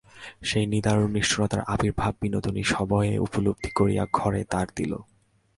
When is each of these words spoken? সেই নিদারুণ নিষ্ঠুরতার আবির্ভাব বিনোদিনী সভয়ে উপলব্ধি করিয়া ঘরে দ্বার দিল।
সেই 0.43 0.65
নিদারুণ 0.65 1.09
নিষ্ঠুরতার 1.11 1.61
আবির্ভাব 1.65 2.13
বিনোদিনী 2.21 2.63
সভয়ে 2.63 3.13
উপলব্ধি 3.17 3.71
করিয়া 3.75 4.03
ঘরে 4.13 4.41
দ্বার 4.43 4.67
দিল। 4.75 4.93